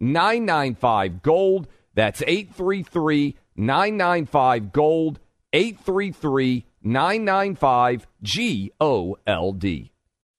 [0.00, 1.68] 995 Gold.
[1.94, 5.20] That's 833 995 Gold.
[5.52, 9.92] 833 995 G O L D.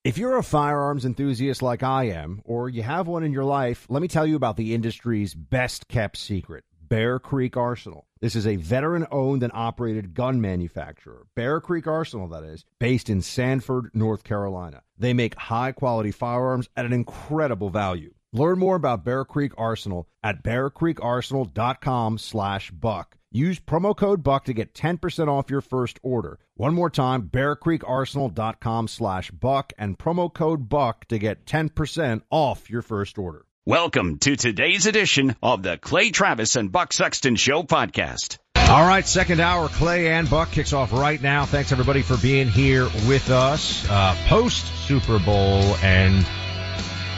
[0.03, 3.85] If you're a firearms enthusiast like I am, or you have one in your life,
[3.87, 8.07] let me tell you about the industry's best kept secret Bear Creek Arsenal.
[8.19, 13.09] This is a veteran owned and operated gun manufacturer, Bear Creek Arsenal, that is, based
[13.09, 14.81] in Sanford, North Carolina.
[14.97, 18.13] They make high quality firearms at an incredible value.
[18.33, 23.17] Learn more about Bear Creek Arsenal at bearcreekarsenal.com slash buck.
[23.29, 26.39] Use promo code BUCK to get 10% off your first order.
[26.55, 32.81] One more time, bearcreekarsenal.com slash buck and promo code BUCK to get 10% off your
[32.81, 33.45] first order.
[33.65, 38.37] Welcome to today's edition of the Clay Travis and Buck Sexton Show podcast.
[38.55, 41.45] All right, second hour, Clay and Buck kicks off right now.
[41.45, 43.85] Thanks everybody for being here with us.
[43.89, 46.25] Uh, post Super Bowl and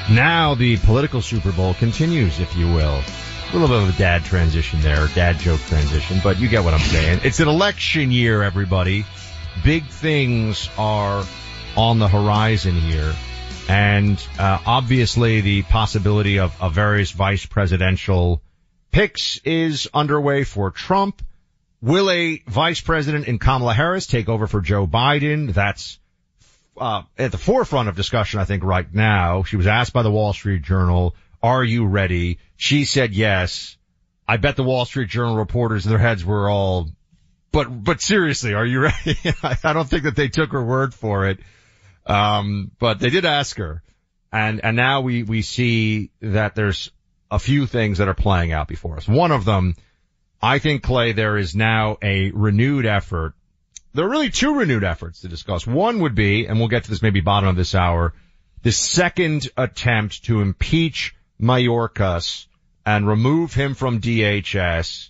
[0.10, 3.02] now the political Super Bowl continues, if you will.
[3.02, 6.74] A little bit of a dad transition there, dad joke transition, but you get what
[6.74, 7.22] I'm saying.
[7.24, 9.06] It's an election year, everybody.
[9.64, 11.24] Big things are
[11.78, 13.14] on the horizon here.
[13.70, 18.42] And uh, obviously, the possibility of, of various vice presidential
[18.92, 21.22] picks is underway for Trump.
[21.82, 25.54] Will a vice president in Kamala Harris take over for Joe Biden?
[25.54, 26.00] That's
[26.78, 29.44] uh, at the forefront of discussion, I think, right now.
[29.44, 33.78] She was asked by the Wall Street Journal, "Are you ready?" She said yes.
[34.28, 36.90] I bet the Wall Street Journal reporters, their heads were all,
[37.52, 39.18] but but seriously, are you ready?
[39.44, 41.40] I don't think that they took her word for it.
[42.06, 43.82] Um, but they did ask her.
[44.32, 46.92] And, and now we, we see that there's
[47.30, 49.08] a few things that are playing out before us.
[49.08, 49.76] One of them,
[50.42, 53.34] I think, Clay, there is now a renewed effort.
[53.94, 55.68] There are really two renewed efforts to discuss.
[55.68, 58.14] One would be, and we'll get to this maybe bottom of this hour,
[58.64, 62.48] the second attempt to impeach Mayorkas
[62.86, 65.10] and remove him from DHS,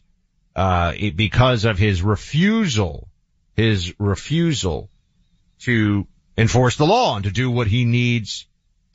[0.56, 3.08] uh, because of his refusal,
[3.56, 4.90] his refusal
[5.62, 6.06] to
[6.38, 8.46] enforce the law and to do what he needs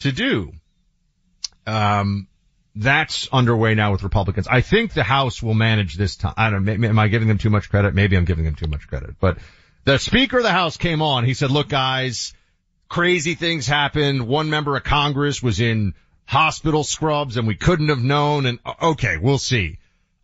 [0.00, 0.52] to do.
[1.66, 2.28] Um,
[2.74, 4.46] that's underway now with Republicans.
[4.48, 6.34] I think the House will manage this time.
[6.36, 6.68] I don't.
[6.68, 7.94] Am I giving them too much credit?
[7.94, 9.38] Maybe I'm giving them too much credit, but
[9.84, 11.24] the Speaker of the House came on.
[11.24, 12.34] He said, look guys,
[12.88, 14.26] crazy things happened.
[14.26, 15.94] One member of Congress was in
[16.24, 18.46] hospital scrubs and we couldn't have known.
[18.46, 19.78] And okay, we'll see.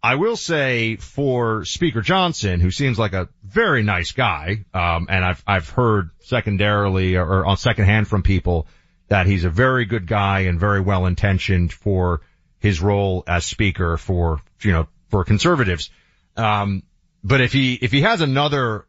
[0.04, 5.24] I will say for Speaker Johnson, who seems like a very nice guy, um, and
[5.24, 8.66] I've I've heard secondarily or, or on secondhand from people
[9.08, 12.20] that he's a very good guy and very well intentioned for
[12.58, 15.88] his role as Speaker for you know for conservatives.
[16.36, 16.82] Um,
[17.22, 18.84] but if he if he has another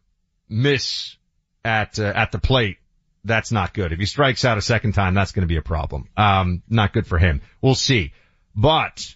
[0.49, 1.17] miss
[1.63, 2.77] at uh, at the plate,
[3.23, 3.91] that's not good.
[3.91, 6.07] If he strikes out a second time, that's going to be a problem.
[6.15, 7.41] Um, not good for him.
[7.61, 8.13] We'll see.
[8.55, 9.15] But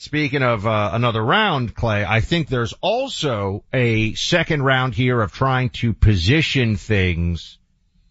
[0.00, 5.32] Speaking of uh, another round, Clay, I think there's also a second round here of
[5.32, 7.58] trying to position things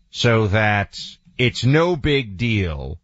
[0.10, 1.00] so that
[1.38, 3.00] it's no big deal.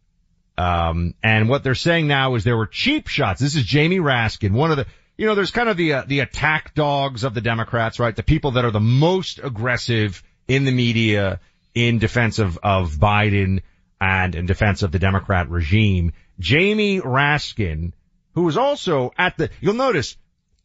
[0.58, 3.40] Um, and what they're saying now is there were cheap shots.
[3.40, 4.86] This is Jamie Raskin, one of the,
[5.18, 8.16] you know, there's kind of the uh, the attack dogs of the Democrats, right?
[8.16, 11.40] The people that are the most aggressive in the media
[11.74, 13.62] in defense of of Biden
[14.02, 16.14] and in defense of the Democrat regime.
[16.40, 17.94] Jamie Raskin
[18.34, 20.18] who is also at the, you'll notice,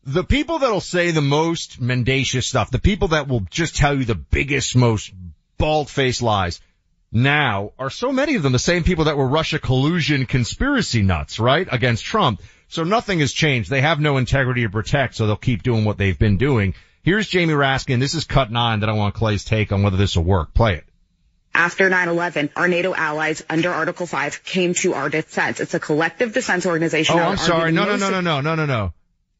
[0.04, 4.04] the people that'll say the most mendacious stuff, the people that will just tell you
[4.04, 5.12] the biggest, most
[5.58, 6.60] bald-faced lies,
[7.10, 11.38] now are so many of them the same people that were Russia collusion conspiracy nuts,
[11.38, 11.66] right?
[11.70, 12.43] Against Trump.
[12.69, 13.70] So nothing has changed.
[13.70, 16.75] They have no integrity to protect, so they'll keep doing what they've been doing.
[17.02, 18.00] Here's Jamie Raskin.
[18.00, 20.52] This is cut nine that I want Clay's take on whether this will work.
[20.52, 20.84] Play it.
[21.55, 25.60] After 9-11, our NATO allies under Article 5 came to our defense.
[25.60, 27.19] It's a collective defense organization.
[27.19, 27.72] Oh, I'm sorry.
[27.72, 28.93] No, no, no, no, no, no, no, no.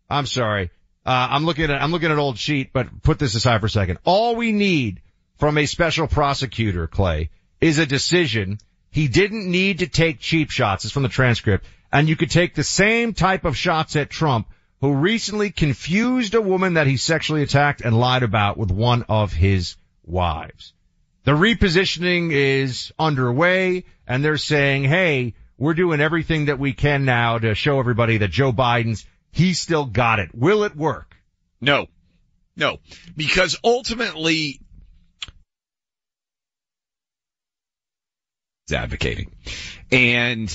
[0.09, 0.71] I'm sorry.
[1.05, 3.71] Uh, I'm looking at, I'm looking at old sheet, but put this aside for a
[3.71, 3.99] second.
[4.05, 5.03] All we need
[5.39, 8.59] from a special prosecutor, Clay, is a decision.
[8.91, 10.85] He didn't need to take cheap shots.
[10.85, 11.67] It's from the transcript.
[11.93, 14.49] And you could take the same type of shots at Trump,
[14.81, 19.33] who recently confused a woman that he sexually attacked and lied about with one of
[19.33, 20.73] his wives.
[21.25, 27.39] The repositioning is underway and they're saying, hey, we're doing everything that we can now
[27.39, 30.31] to show everybody that Joe Biden's, he's still got it.
[30.35, 31.17] Will it work?
[31.61, 31.89] No.
[32.57, 32.79] No.
[33.17, 34.61] Because ultimately,
[38.73, 39.33] advocating.
[39.91, 40.55] And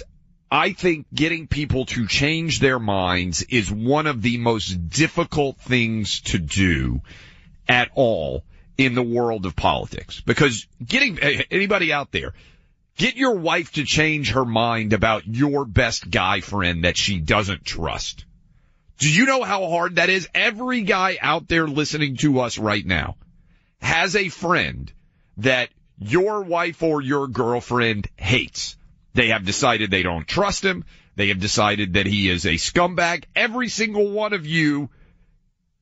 [0.51, 6.21] I think getting people to change their minds is one of the most difficult things
[6.21, 7.01] to do
[7.67, 8.43] at all
[8.77, 10.21] in the world of politics.
[10.21, 12.33] Because getting eh, anybody out there,
[12.97, 17.65] get your wife to change her mind about your best guy friend that she doesn't
[17.65, 18.25] trust.
[18.99, 20.29] Do you know how hard that is?
[20.35, 23.17] Every guy out there listening to us right now
[23.81, 24.91] has a friend
[25.37, 25.69] that
[26.09, 28.75] your wife or your girlfriend hates.
[29.13, 30.85] They have decided they don't trust him.
[31.15, 33.25] They have decided that he is a scumbag.
[33.35, 34.89] Every single one of you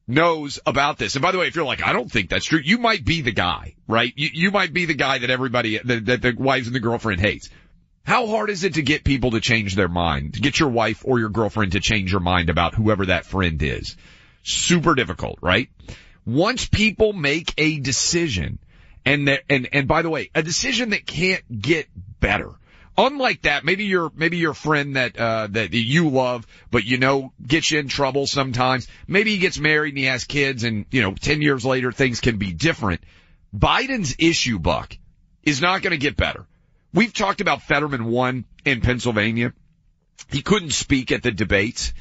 [0.08, 1.16] knows about this.
[1.16, 3.22] And by the way, if you're like, I don't think that's true, you might be
[3.22, 4.12] the guy, right?
[4.16, 7.22] You, you might be the guy that everybody, that, that the wives and the girlfriend
[7.22, 7.50] hates.
[8.04, 10.34] How hard is it to get people to change their mind?
[10.34, 13.62] To get your wife or your girlfriend to change your mind about whoever that friend
[13.62, 13.96] is?
[14.44, 15.70] Super difficult, right?
[16.26, 18.60] Once people make a decision,
[19.06, 21.88] and that, and, and by the way, a decision that can't get
[22.20, 22.52] better.
[22.98, 27.32] Unlike that, maybe your, maybe your friend that, uh, that you love, but you know,
[27.46, 28.88] gets you in trouble sometimes.
[29.08, 32.20] Maybe he gets married and he has kids and, you know, 10 years later things
[32.20, 33.02] can be different.
[33.56, 34.98] Biden's issue, Buck,
[35.44, 36.46] is not going to get better.
[36.94, 39.54] We've talked about Fetterman one in Pennsylvania.
[40.30, 41.94] He couldn't speak at the debates.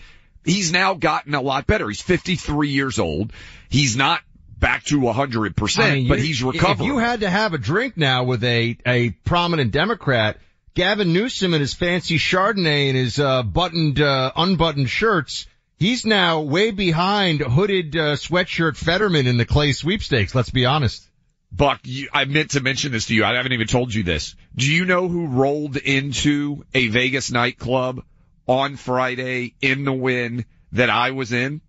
[0.44, 1.88] He's now gotten a lot better.
[1.88, 3.32] He's 53 years old.
[3.68, 4.20] He's not
[4.60, 6.88] back to 100%, I mean, but he's recovering.
[6.88, 10.38] If you had to have a drink now with a, a prominent Democrat,
[10.74, 15.46] Gavin Newsom and his fancy Chardonnay and his, uh, buttoned, uh, unbuttoned shirts,
[15.76, 21.06] he's now way behind hooded, uh, sweatshirt Fetterman in the Clay sweepstakes, let's be honest.
[21.52, 23.24] Buck, you, I meant to mention this to you.
[23.24, 24.36] I haven't even told you this.
[24.54, 28.04] Do you know who rolled into a Vegas nightclub
[28.46, 31.60] on Friday in the Wynn that I was in?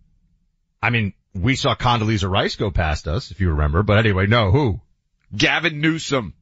[0.84, 3.84] I mean, we saw Condoleezza Rice go past us, if you remember.
[3.84, 4.82] But anyway, no, who?
[5.36, 6.34] Gavin Newsom.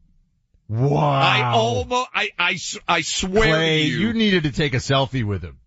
[0.68, 1.00] Wow.
[1.00, 2.58] I almost, I, I,
[2.88, 5.58] I swear Clay, you, you needed to take a selfie with him.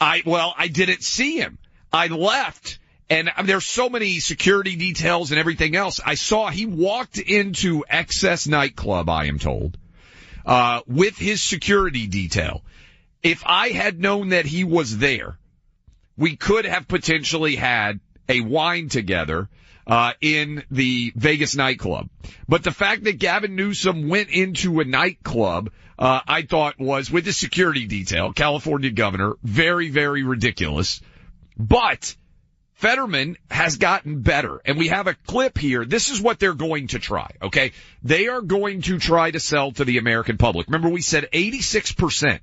[0.00, 1.58] I, well, I didn't see him.
[1.92, 2.78] I left
[3.12, 6.00] and I mean, there's so many security details and everything else.
[6.02, 9.76] I saw he walked into XS nightclub, I am told,
[10.46, 12.62] uh, with his security detail.
[13.22, 15.38] If I had known that he was there,
[16.16, 19.48] we could have potentially had a wine together
[19.86, 22.08] uh, in the Vegas nightclub.
[22.48, 27.24] But the fact that Gavin Newsom went into a nightclub, uh, I thought was with
[27.24, 31.00] the security detail, California governor, very, very ridiculous.
[31.56, 32.14] But
[32.74, 35.84] Fetterman has gotten better and we have a clip here.
[35.84, 37.30] This is what they're going to try.
[37.40, 37.70] Okay.
[38.02, 40.66] They are going to try to sell to the American public.
[40.66, 42.40] Remember we said 86%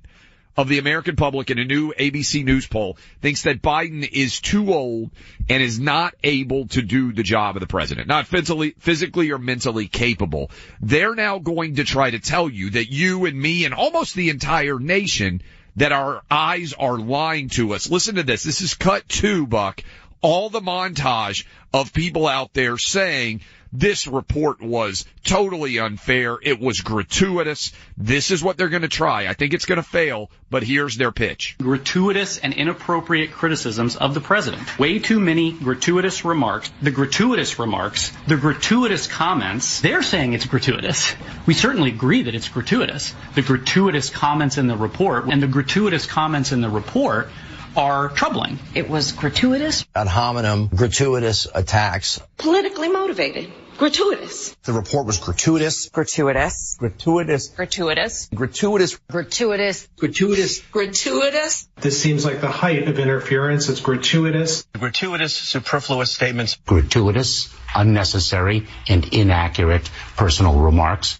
[0.56, 4.72] of the American public in a new ABC News poll thinks that Biden is too
[4.72, 5.10] old
[5.48, 9.38] and is not able to do the job of the president, not physically, physically or
[9.38, 10.50] mentally capable.
[10.80, 14.30] They're now going to try to tell you that you and me and almost the
[14.30, 15.42] entire nation
[15.76, 17.90] that our eyes are lying to us.
[17.90, 18.42] Listen to this.
[18.42, 19.82] This is cut two, Buck.
[20.20, 23.40] All the montage of people out there saying
[23.72, 26.38] this report was totally unfair.
[26.42, 27.72] It was gratuitous.
[27.96, 29.28] This is what they're going to try.
[29.28, 31.56] I think it's going to fail, but here's their pitch.
[31.58, 34.78] Gratuitous and inappropriate criticisms of the president.
[34.78, 36.70] Way too many gratuitous remarks.
[36.82, 41.14] The gratuitous remarks, the gratuitous comments, they're saying it's gratuitous.
[41.46, 43.14] We certainly agree that it's gratuitous.
[43.34, 47.28] The gratuitous comments in the report and the gratuitous comments in the report
[47.76, 48.58] are troubling.
[48.74, 49.84] It was gratuitous.
[49.94, 52.20] Ad hominem, gratuitous attacks.
[52.36, 53.52] Politically motivated.
[53.78, 54.54] Gratuitous.
[54.64, 55.88] The report was gratuitous.
[55.88, 56.76] Gratuitous.
[56.78, 57.48] Gratuitous.
[57.48, 58.28] Gratuitous.
[58.34, 58.98] Gratuitous.
[59.08, 59.88] Gratuitous.
[59.98, 60.60] Gratuitous.
[60.70, 61.68] Gratuitous.
[61.80, 63.70] This seems like the height of interference.
[63.70, 64.66] It's gratuitous.
[64.78, 66.56] Gratuitous, superfluous statements.
[66.66, 71.18] Gratuitous, unnecessary, and inaccurate personal remarks.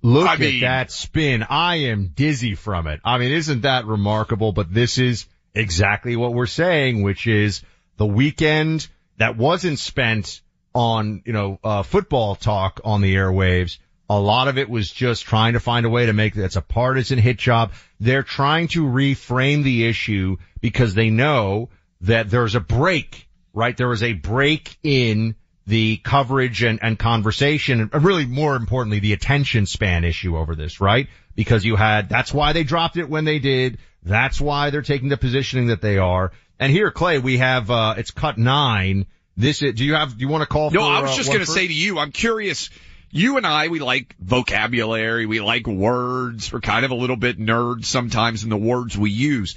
[0.00, 1.42] Look I at mean- that spin.
[1.48, 3.00] I am dizzy from it.
[3.04, 4.52] I mean, isn't that remarkable?
[4.52, 7.62] But this is exactly what we're saying, which is
[7.96, 10.40] the weekend that wasn't spent
[10.74, 13.78] on, you know, uh, football talk on the airwaves.
[14.10, 16.62] A lot of it was just trying to find a way to make that's a
[16.62, 17.72] partisan hit job.
[18.00, 21.70] They're trying to reframe the issue because they know
[22.02, 23.76] that there's a break, right?
[23.76, 29.14] There is a break in the coverage and, and conversation, and really more importantly, the
[29.14, 31.08] attention span issue over this, right?
[31.34, 33.78] Because you had, that's why they dropped it when they did.
[34.04, 36.32] That's why they're taking the positioning that they are.
[36.58, 39.06] And here, Clay, we have, uh, it's cut nine.
[39.36, 41.16] This is, do you have, do you want to call No, for, I was uh,
[41.16, 42.70] just going to say to you, I'm curious.
[43.10, 46.52] You and I, we like vocabulary, we like words.
[46.52, 49.54] We're kind of a little bit nerds sometimes in the words we use.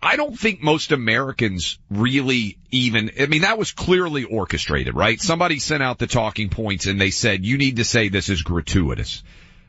[0.00, 5.20] I don't think most Americans really even, I mean, that was clearly orchestrated, right?
[5.20, 8.42] Somebody sent out the talking points and they said, you need to say this is
[8.42, 9.22] gratuitous.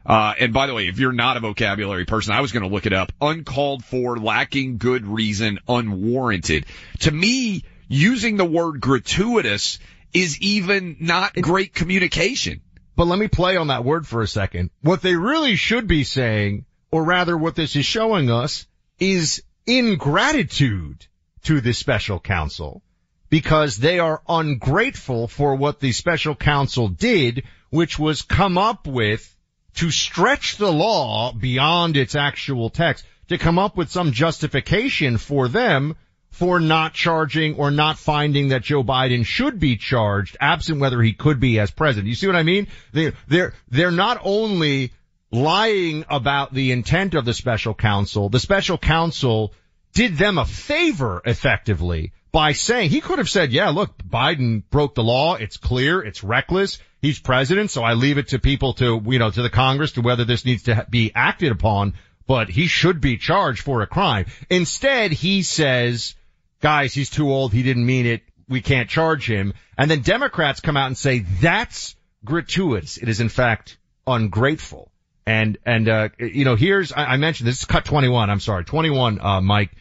[0.08, 2.74] Uh, and by the way, if you're not a vocabulary person, I was going to
[2.74, 3.12] look it up.
[3.20, 6.66] Uncalled for, lacking good reason, unwarranted.
[7.00, 9.80] To me, using the word gratuitous
[10.14, 12.62] is even not great communication.
[12.96, 14.72] But let me play on that word for a second.
[14.82, 18.66] What they really should be saying, or rather what this is showing us,
[19.00, 21.06] is ingratitude
[21.44, 22.82] to the special counsel
[23.30, 29.36] because they are ungrateful for what the special counsel did, which was come up with
[29.78, 35.48] to stretch the law beyond its actual text, to come up with some justification for
[35.48, 35.96] them
[36.32, 41.14] for not charging or not finding that Joe Biden should be charged, absent whether he
[41.14, 42.08] could be as president.
[42.08, 42.68] You see what I mean?
[42.94, 44.94] They, they're, they're not only
[45.32, 49.54] lying about the intent of the special counsel, the special counsel
[49.94, 54.96] did them a favor effectively by saying he could have said, yeah, look, Biden broke
[54.96, 55.36] the law.
[55.36, 56.02] It's clear.
[56.02, 56.80] It's reckless.
[57.02, 57.72] He's president.
[57.72, 60.46] So I leave it to people to, you know, to the Congress to whether this
[60.46, 61.94] needs to be acted upon,
[62.28, 64.26] but he should be charged for a crime.
[64.50, 66.16] Instead, he says,
[66.62, 67.54] guys, he's too old.
[67.54, 68.22] He didn't mean it.
[68.50, 69.54] We can't charge him.
[69.78, 72.98] And then Democrats come out and say that's gratuitous.
[72.98, 74.92] It is in fact ungrateful.
[75.28, 78.30] And, and, uh, you know, here's, I, I mentioned this is cut 21.
[78.30, 78.64] I'm sorry.
[78.64, 79.72] 21, uh, Mike.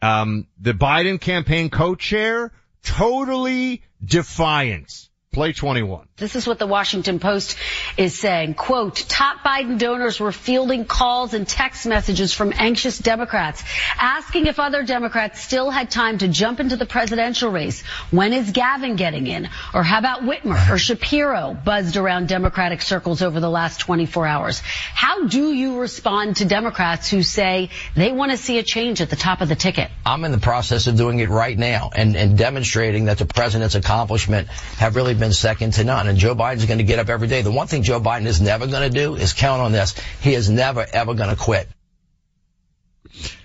[0.00, 2.52] Um, the Biden campaign co-chair,
[2.82, 5.10] totally defiant.
[5.38, 6.08] Play 21.
[6.16, 7.56] This is what the Washington Post
[7.96, 8.54] is saying.
[8.54, 13.62] Quote, top Biden donors were fielding calls and text messages from anxious Democrats
[14.00, 17.82] asking if other Democrats still had time to jump into the presidential race.
[18.10, 19.48] When is Gavin getting in?
[19.72, 24.58] Or how about Whitmer or Shapiro buzzed around Democratic circles over the last 24 hours?
[24.58, 29.08] How do you respond to Democrats who say they want to see a change at
[29.08, 29.88] the top of the ticket?
[30.04, 33.76] I'm in the process of doing it right now and, and demonstrating that the president's
[33.76, 36.08] accomplishment have really been second to none.
[36.08, 37.42] And Joe Biden's going to get up every day.
[37.42, 39.94] The one thing Joe Biden is never going to do is count on this.
[40.20, 41.68] He is never, ever going to quit.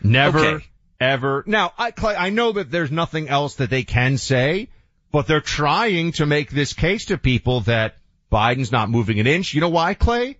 [0.01, 0.65] Never, Okay.
[0.99, 1.43] ever.
[1.47, 4.69] Now, I, Clay, I know that there's nothing else that they can say,
[5.11, 7.95] but they're trying to make this case to people that
[8.31, 9.53] Biden's not moving an inch.
[9.53, 10.37] You know why, Clay?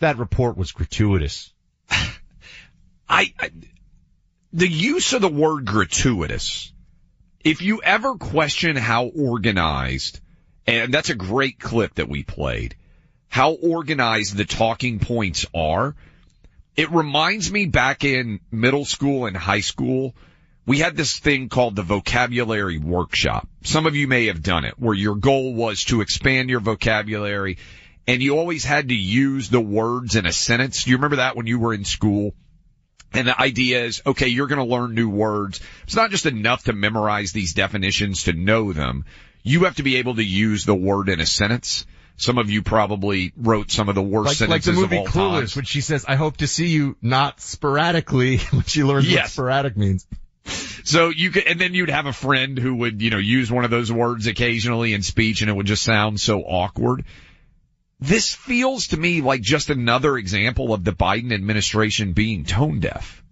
[0.00, 1.52] That report was gratuitous.
[1.90, 3.50] I, I
[4.52, 6.72] the use of the word gratuitous.
[7.44, 10.20] If you ever question how organized,
[10.68, 12.76] and that's a great clip that we played,
[13.28, 15.94] how organized the talking points are,
[16.76, 20.14] it reminds me back in middle school and high school,
[20.66, 23.48] we had this thing called the vocabulary workshop.
[23.62, 27.56] Some of you may have done it where your goal was to expand your vocabulary
[28.06, 30.84] and you always had to use the words in a sentence.
[30.84, 32.34] Do you remember that when you were in school?
[33.12, 35.60] And the idea is, okay, you're going to learn new words.
[35.84, 39.06] It's not just enough to memorize these definitions to know them.
[39.42, 41.86] You have to be able to use the word in a sentence.
[42.16, 45.06] Some of you probably wrote some of the worst Like, like the movie of all
[45.06, 45.60] Clueless, time.
[45.60, 49.76] when she says, I hope to see you not sporadically, when she learns what sporadic
[49.76, 50.06] means.
[50.84, 53.64] So you could, and then you'd have a friend who would, you know, use one
[53.64, 57.04] of those words occasionally in speech and it would just sound so awkward.
[58.00, 63.22] This feels to me like just another example of the Biden administration being tone deaf.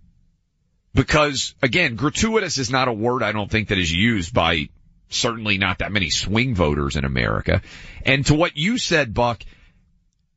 [0.94, 4.68] Because again, gratuitous is not a word I don't think that is used by
[5.08, 7.62] certainly not that many swing voters in America.
[8.04, 9.42] And to what you said, Buck,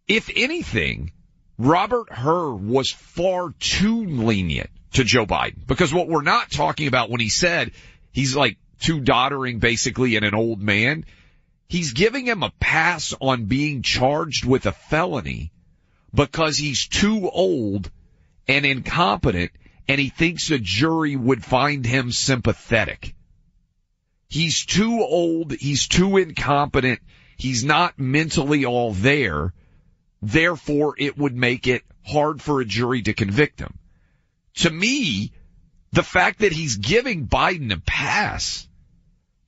[0.07, 1.11] if anything,
[1.57, 7.09] Robert Hur was far too lenient to Joe Biden because what we're not talking about
[7.09, 7.71] when he said
[8.11, 11.05] he's like too doddering basically and an old man,
[11.67, 15.51] he's giving him a pass on being charged with a felony
[16.13, 17.91] because he's too old
[18.47, 19.51] and incompetent
[19.87, 23.15] and he thinks a jury would find him sympathetic.
[24.29, 25.53] He's too old.
[25.53, 26.99] He's too incompetent.
[27.35, 29.53] He's not mentally all there.
[30.21, 33.77] Therefore, it would make it hard for a jury to convict him.
[34.57, 35.31] To me,
[35.91, 38.67] the fact that he's giving Biden a pass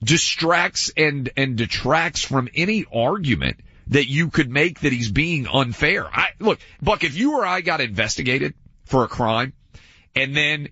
[0.03, 6.07] distracts and, and detracts from any argument that you could make that he's being unfair.
[6.07, 9.53] I, look, Buck, if you or I got investigated for a crime
[10.15, 10.69] and then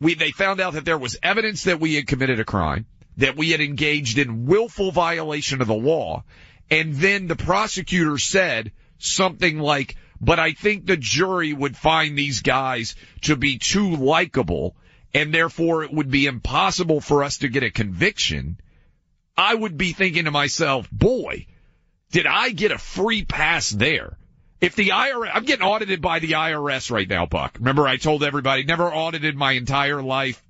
[0.00, 2.86] we, they found out that there was evidence that we had committed a crime,
[3.18, 6.24] that we had engaged in willful violation of the law,
[6.70, 12.40] and then the prosecutor said something like, but I think the jury would find these
[12.40, 14.74] guys to be too likable
[15.14, 18.58] and therefore it would be impossible for us to get a conviction.
[19.36, 21.46] I would be thinking to myself, boy,
[22.10, 24.18] did I get a free pass there?
[24.60, 27.56] If the IRS, I'm getting audited by the IRS right now, Buck.
[27.58, 30.42] Remember I told everybody never audited my entire life.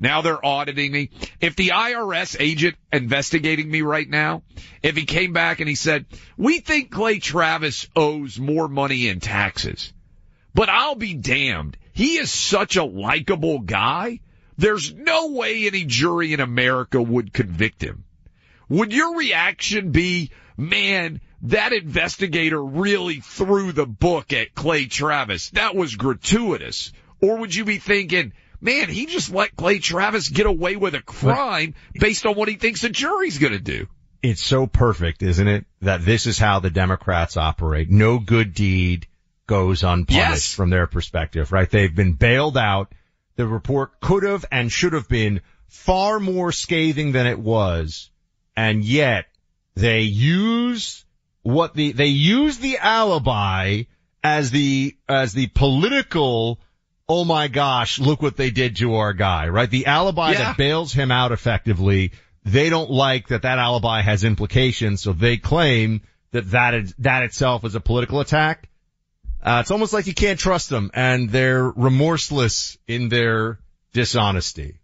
[0.00, 1.10] Now they're auditing me.
[1.40, 4.42] If the IRS agent investigating me right now,
[4.82, 9.20] if he came back and he said, we think Clay Travis owes more money in
[9.20, 9.92] taxes,
[10.52, 11.76] but I'll be damned.
[11.92, 14.20] He is such a likable guy.
[14.56, 18.04] There's no way any jury in America would convict him.
[18.68, 25.50] Would your reaction be, man, that investigator really threw the book at Clay Travis?
[25.50, 26.92] That was gratuitous.
[27.20, 31.02] Or would you be thinking, man, he just let Clay Travis get away with a
[31.02, 33.86] crime based on what he thinks the jury's going to do?
[34.22, 35.66] It's so perfect, isn't it?
[35.82, 37.90] That this is how the Democrats operate.
[37.90, 39.06] No good deed
[39.46, 40.54] goes unpunished Yes.
[40.54, 41.68] from their perspective, right?
[41.68, 42.92] They've been bailed out.
[43.36, 48.10] The report could have and should have been far more scathing than it was.
[48.56, 49.26] And yet
[49.74, 51.04] they use
[51.42, 53.82] what the, they use the alibi
[54.22, 56.60] as the, as the political,
[57.08, 59.70] oh my gosh, look what they did to our guy, right?
[59.70, 60.38] The alibi Yeah.
[60.38, 62.12] that bails him out effectively.
[62.44, 67.22] They don't like that that alibi has implications, so they claim that that, is, that
[67.22, 68.68] itself is a political attack.
[69.42, 73.58] Uh, it's almost like you can't trust them and they're remorseless in their
[73.92, 74.78] dishonesty.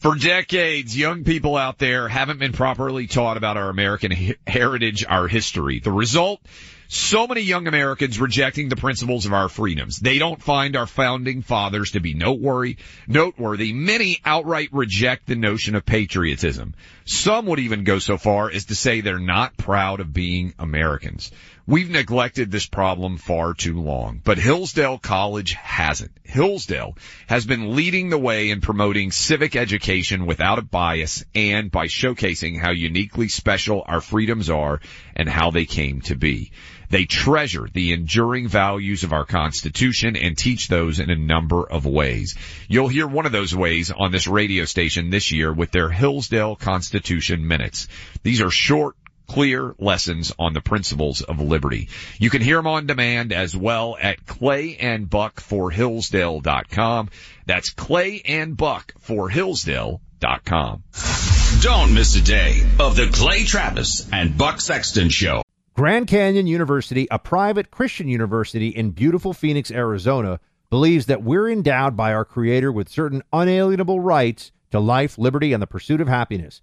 [0.00, 5.28] For decades, young people out there haven't been properly taught about our American heritage, our
[5.28, 5.78] history.
[5.78, 6.40] The result?
[6.94, 9.98] So many young Americans rejecting the principles of our freedoms.
[9.98, 12.76] They don't find our founding fathers to be noteworthy,
[13.06, 13.72] noteworthy.
[13.72, 16.74] Many outright reject the notion of patriotism.
[17.06, 21.30] Some would even go so far as to say they're not proud of being Americans.
[21.64, 26.10] We've neglected this problem far too long, but Hillsdale College hasn't.
[26.24, 26.96] Hillsdale
[27.28, 32.60] has been leading the way in promoting civic education without a bias and by showcasing
[32.60, 34.80] how uniquely special our freedoms are
[35.14, 36.50] and how they came to be.
[36.90, 41.86] They treasure the enduring values of our Constitution and teach those in a number of
[41.86, 42.36] ways.
[42.68, 46.56] You'll hear one of those ways on this radio station this year with their Hillsdale
[46.56, 47.86] Constitution Minutes.
[48.24, 51.88] These are short, clear lessons on the principles of liberty.
[52.18, 57.10] You can hear them on demand as well at Clay and Buck for Hillsdale.com.
[57.46, 60.82] That's Clay and Buck for Hillsdale.com.
[61.60, 65.42] Don't miss a day of the Clay Travis and Buck Sexton Show.
[65.74, 71.96] Grand Canyon University, a private Christian university in beautiful Phoenix, Arizona, believes that we're endowed
[71.96, 76.62] by our Creator with certain unalienable rights to life, liberty, and the pursuit of happiness.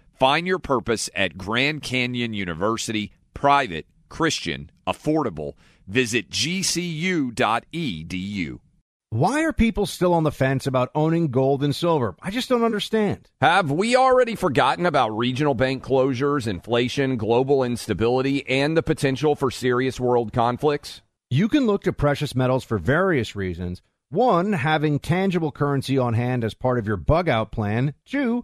[0.21, 5.53] Find your purpose at Grand Canyon University, private, Christian, affordable.
[5.87, 7.33] Visit gcu.edu.
[9.09, 12.15] Why are people still on the fence about owning gold and silver?
[12.21, 13.31] I just don't understand.
[13.41, 19.49] Have we already forgotten about regional bank closures, inflation, global instability, and the potential for
[19.49, 21.01] serious world conflicts?
[21.31, 23.81] You can look to precious metals for various reasons.
[24.11, 27.95] One, having tangible currency on hand as part of your bug out plan.
[28.05, 28.43] Two,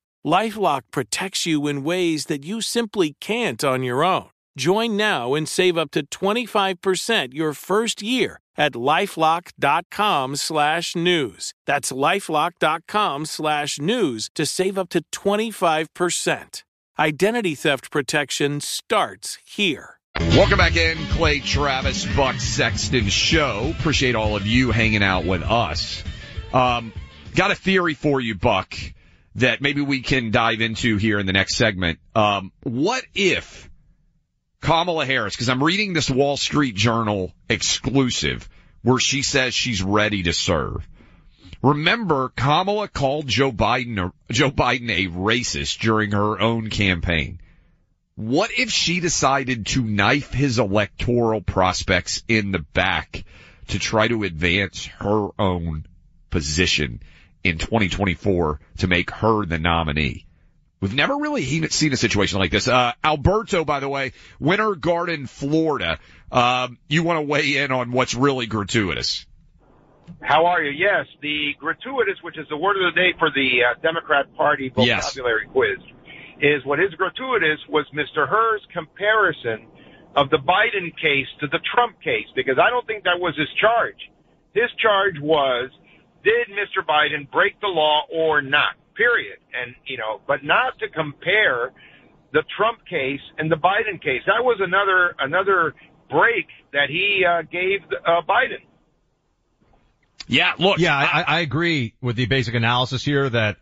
[0.25, 4.29] Lifelock protects you in ways that you simply can't on your own.
[4.55, 11.53] Join now and save up to 25% your first year at lifelock.com slash news.
[11.65, 16.63] That's lifelock.com slash news to save up to 25%.
[16.99, 19.97] Identity theft protection starts here.
[20.19, 23.73] Welcome back in, Clay Travis, Buck Sexton Show.
[23.79, 26.03] Appreciate all of you hanging out with us.
[26.53, 26.93] Um,
[27.33, 28.77] got a theory for you, Buck
[29.35, 31.99] that maybe we can dive into here in the next segment.
[32.15, 33.69] Um, what if
[34.61, 38.47] Kamala Harris, because I'm reading this Wall Street Journal exclusive
[38.83, 40.87] where she says she's ready to serve.
[41.63, 47.39] Remember, Kamala called Joe Biden Joe Biden a racist during her own campaign.
[48.15, 53.23] What if she decided to knife his electoral prospects in the back
[53.69, 55.85] to try to advance her own
[56.29, 57.01] position?
[57.43, 60.25] In 2024 to make her the nominee.
[60.79, 62.67] We've never really seen a situation like this.
[62.67, 65.99] Uh, Alberto, by the way, Winter Garden, Florida.
[66.31, 69.25] Um, you want to weigh in on what's really gratuitous?
[70.21, 70.71] How are you?
[70.71, 74.69] Yes, the gratuitous, which is the word of the day for the uh, Democrat Party
[74.69, 75.51] vocabulary yes.
[75.51, 75.77] quiz,
[76.41, 78.27] is what is gratuitous was Mr.
[78.27, 79.67] Hur's comparison
[80.15, 83.47] of the Biden case to the Trump case, because I don't think that was his
[83.61, 84.09] charge.
[84.53, 85.69] His charge was
[86.23, 86.85] did Mr.
[86.85, 88.75] Biden break the law or not?
[88.95, 89.37] Period.
[89.53, 91.71] And, you know, but not to compare
[92.33, 94.21] the Trump case and the Biden case.
[94.25, 95.73] That was another, another
[96.09, 98.61] break that he uh, gave uh, Biden.
[100.27, 100.79] Yeah, look.
[100.79, 103.57] Yeah, I, I agree with the basic analysis here that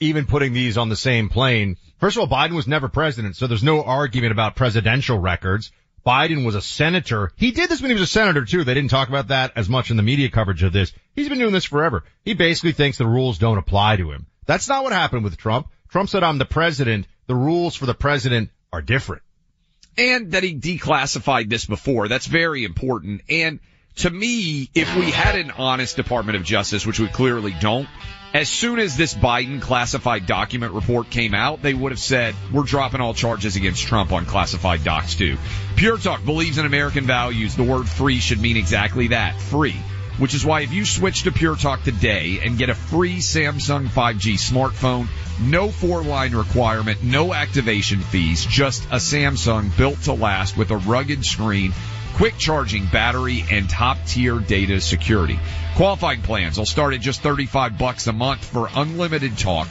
[0.00, 3.46] even putting these on the same plane, first of all, Biden was never president, so
[3.46, 5.70] there's no argument about presidential records.
[6.04, 7.32] Biden was a senator.
[7.36, 8.64] He did this when he was a senator too.
[8.64, 10.92] They didn't talk about that as much in the media coverage of this.
[11.14, 12.04] He's been doing this forever.
[12.24, 14.26] He basically thinks the rules don't apply to him.
[14.46, 15.68] That's not what happened with Trump.
[15.88, 17.06] Trump said, I'm the president.
[17.26, 19.22] The rules for the president are different.
[19.96, 22.08] And that he declassified this before.
[22.08, 23.22] That's very important.
[23.28, 23.60] And
[23.96, 27.88] to me, if we had an honest Department of Justice, which we clearly don't,
[28.34, 32.62] as soon as this Biden classified document report came out, they would have said, we're
[32.62, 35.36] dropping all charges against Trump on classified docs too.
[35.76, 37.56] Pure Talk believes in American values.
[37.56, 39.76] The word free should mean exactly that, free.
[40.18, 43.88] Which is why if you switch to Pure Talk today and get a free Samsung
[43.88, 45.08] 5G smartphone,
[45.40, 50.76] no four line requirement, no activation fees, just a Samsung built to last with a
[50.76, 51.72] rugged screen
[52.14, 55.38] quick charging battery, and top tier data security.
[55.76, 59.68] Qualifying plans will start at just 35 bucks a month for unlimited talk,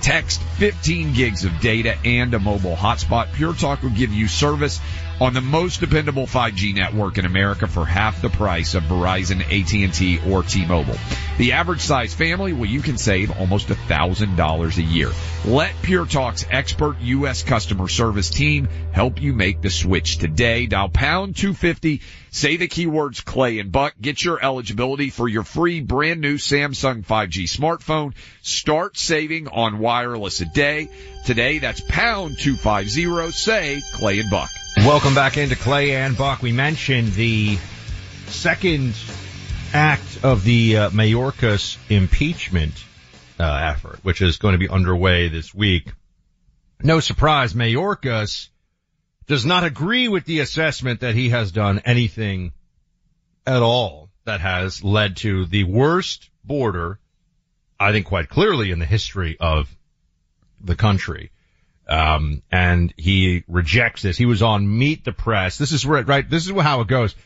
[0.00, 3.32] text, 15 gigs of data, and a mobile hotspot.
[3.32, 4.80] Pure Talk will give you service
[5.20, 10.20] on the most dependable 5G network in America for half the price of Verizon, AT&T,
[10.30, 10.96] or T-Mobile.
[11.36, 15.10] The average size family, well, you can save almost $1,000 a year.
[15.44, 17.42] Let Pure Talk's expert U.S.
[17.42, 20.66] customer service team help you make the switch today.
[20.66, 25.80] Dial pound 250, say the keywords Clay and Buck, get your eligibility for your free
[25.80, 28.14] brand new Samsung 5G smartphone.
[28.40, 30.88] Start saving on wireless a day.
[31.26, 34.50] Today, that's pound 250, say Clay and Buck.
[34.86, 36.40] Welcome back into Clay and Buck.
[36.40, 37.58] We mentioned the
[38.28, 38.94] second
[39.74, 42.72] act of the uh, Mayorkas impeachment
[43.38, 45.92] uh, effort, which is going to be underway this week.
[46.82, 48.48] No surprise, Mayorkas
[49.26, 52.52] does not agree with the assessment that he has done anything
[53.46, 56.98] at all that has led to the worst border,
[57.78, 59.68] I think quite clearly in the history of
[60.58, 61.32] the country.
[61.90, 64.16] Um, and he rejects this.
[64.16, 65.58] He was on Meet the Press.
[65.58, 67.16] This is where, it right, this is how it goes.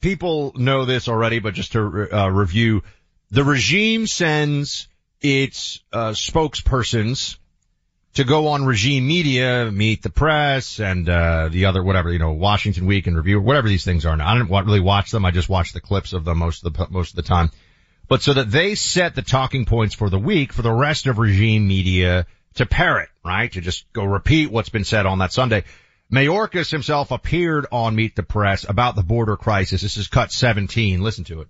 [0.00, 2.82] People know this already, but just to uh, review,
[3.30, 4.88] the regime sends
[5.20, 7.36] its uh, spokespersons
[8.14, 12.32] to go on regime media, meet the press, and uh, the other whatever you know,
[12.32, 14.16] Washington Week and Review, whatever these things are.
[14.16, 15.24] Now, I don't really watch them.
[15.24, 17.50] I just watch the clips of them most of the most of the time.
[18.08, 21.18] But so that they set the talking points for the week for the rest of
[21.18, 22.26] regime media
[22.58, 23.50] to parrot, right?
[23.52, 25.64] To just go repeat what's been said on that Sunday.
[26.12, 29.82] Mayorkas himself appeared on Meet the Press about the border crisis.
[29.82, 31.02] This is cut 17.
[31.02, 31.48] Listen to it.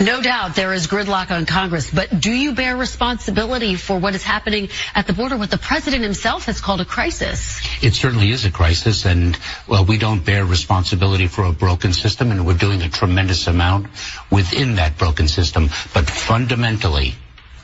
[0.00, 4.22] No doubt there is gridlock on Congress, but do you bear responsibility for what is
[4.22, 7.60] happening at the border, what the president himself has called a crisis?
[7.82, 12.30] It certainly is a crisis, and well, we don't bear responsibility for a broken system,
[12.30, 13.88] and we're doing a tremendous amount
[14.30, 15.68] within that broken system.
[15.92, 17.14] But fundamentally,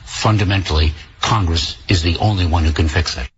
[0.05, 3.29] fundamentally, Congress is the only one who can fix it.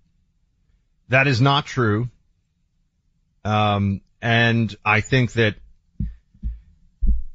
[1.10, 2.10] That is not true.
[3.44, 5.56] Um, and I think that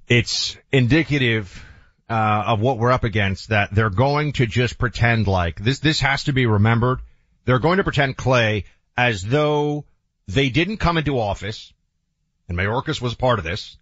[0.06, 1.64] it's indicative
[2.08, 5.78] uh, of what we're up against that they're going to just pretend like this.
[5.78, 7.00] This has to be remembered.
[7.44, 8.64] They're going to pretend Clay
[8.96, 9.84] as though
[10.28, 11.72] they didn't come into office,
[12.48, 13.76] and Mayorkas was part of this,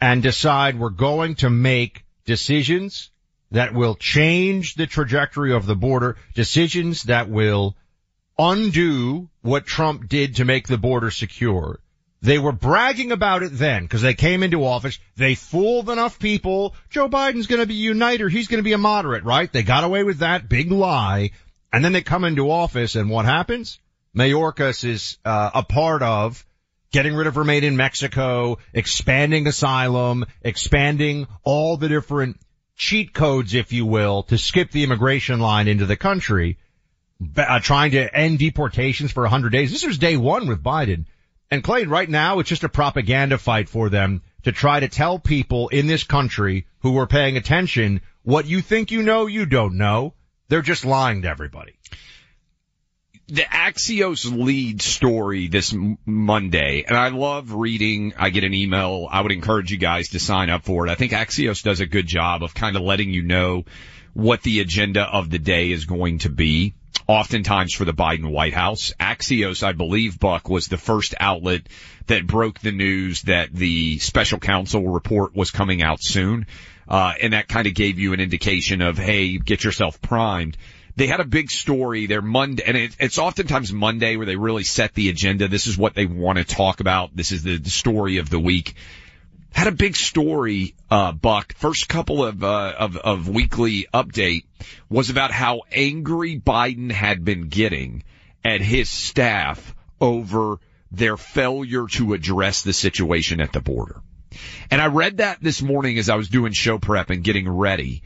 [0.00, 3.10] and decide we're going to make decisions
[3.50, 7.76] that will change the trajectory of the border, decisions that will
[8.38, 11.80] undo what Trump did to make the border secure.
[12.20, 14.98] They were bragging about it then because they came into office.
[15.16, 16.74] They fooled enough people.
[16.90, 18.28] Joe Biden's going to be a uniter.
[18.28, 19.52] He's going to be a moderate, right?
[19.52, 21.30] They got away with that big lie.
[21.72, 23.78] And then they come into office and what happens?
[24.16, 26.44] Mayorkas is uh, a part of
[26.90, 32.40] getting rid of Remain in Mexico, expanding asylum, expanding all the different
[32.78, 36.56] cheat codes, if you will, to skip the immigration line into the country,
[37.36, 39.72] uh, trying to end deportations for 100 days.
[39.72, 41.04] This was day one with Biden.
[41.50, 45.18] And Clay, right now, it's just a propaganda fight for them to try to tell
[45.18, 49.76] people in this country who are paying attention what you think you know, you don't
[49.76, 50.14] know.
[50.48, 51.72] They're just lying to everybody.
[53.30, 55.74] The Axios lead story this
[56.06, 58.14] Monday, and I love reading.
[58.16, 59.06] I get an email.
[59.10, 60.90] I would encourage you guys to sign up for it.
[60.90, 63.66] I think Axios does a good job of kind of letting you know
[64.14, 66.72] what the agenda of the day is going to be
[67.06, 68.94] oftentimes for the Biden White House.
[68.98, 71.68] Axios, I believe, Buck, was the first outlet
[72.06, 76.46] that broke the news that the special counsel report was coming out soon.
[76.88, 80.56] Uh, and that kind of gave you an indication of, hey, get yourself primed.
[80.98, 84.64] They had a big story there Monday, and it, it's oftentimes Monday where they really
[84.64, 85.48] set the agenda.
[85.48, 87.14] This is what they want to talk about.
[87.14, 88.74] This is the, the story of the week
[89.52, 91.54] had a big story, uh, Buck.
[91.54, 94.44] First couple of, uh, of, of weekly update
[94.88, 98.04] was about how angry Biden had been getting
[98.44, 100.58] at his staff over
[100.92, 104.00] their failure to address the situation at the border.
[104.70, 108.02] And I read that this morning as I was doing show prep and getting ready.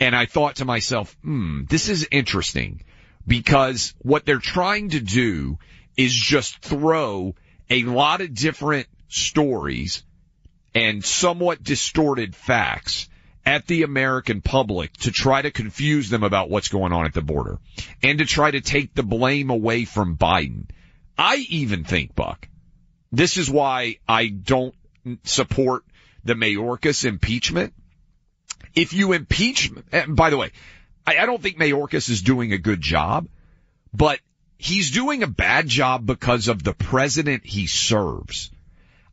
[0.00, 2.82] And I thought to myself, hmm, this is interesting
[3.26, 5.58] because what they're trying to do
[5.96, 7.34] is just throw
[7.70, 10.02] a lot of different stories
[10.74, 13.08] and somewhat distorted facts
[13.46, 17.22] at the American public to try to confuse them about what's going on at the
[17.22, 17.58] border
[18.02, 20.68] and to try to take the blame away from Biden.
[21.16, 22.48] I even think, Buck,
[23.12, 24.74] this is why I don't
[25.22, 25.84] support
[26.24, 27.74] the Mayorkas impeachment.
[28.74, 30.50] If you impeach, and by the way,
[31.06, 33.28] I, I don't think Mayorkas is doing a good job,
[33.92, 34.20] but
[34.58, 38.50] he's doing a bad job because of the president he serves.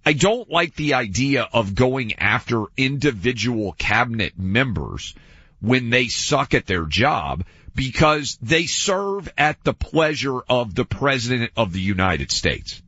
[0.06, 5.14] I don't like the idea of going after individual cabinet members
[5.60, 7.44] when they suck at their job
[7.76, 12.82] because they serve at the pleasure of the president of the United States.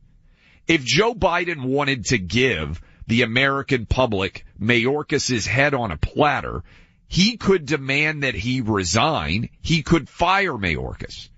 [0.66, 6.62] If Joe Biden wanted to give the American public Mayorkas' head on a platter,
[7.06, 9.50] he could demand that he resign.
[9.60, 11.28] He could fire Mayorkas.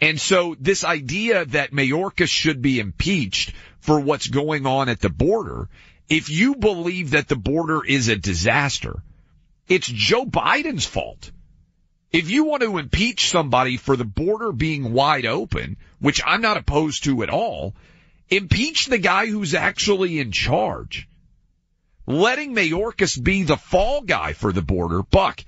[0.00, 5.10] And so this idea that Mayorkas should be impeached for what's going on at the
[5.10, 5.68] border,
[6.08, 9.02] if you believe that the border is a disaster,
[9.68, 11.30] it's Joe Biden's fault.
[12.10, 16.58] If you want to impeach somebody for the border being wide open, which I'm not
[16.58, 17.74] opposed to at all,
[18.32, 21.06] impeach the guy who's actually in charge.
[22.06, 25.44] Letting Mayorkas be the fall guy for the border, Buck,